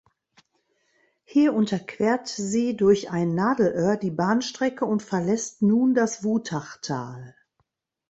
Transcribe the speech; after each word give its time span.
Hier 1.25 1.53
unterquert 1.53 2.27
sie 2.27 2.75
durch 2.75 3.11
ein 3.11 3.35
„Nadelöhr“ 3.35 3.97
die 3.97 4.09
Bahnstrecke 4.09 4.83
und 4.83 5.03
verlässt 5.03 5.61
nun 5.61 5.93
das 5.93 6.23
Wutachtal. 6.23 7.35